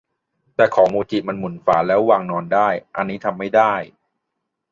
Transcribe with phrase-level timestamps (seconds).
[0.55, 3.73] แต่ของมูจิมันหมุนปิดฝาแล้ววางนอนได้ อันนี้ทำไม่ได้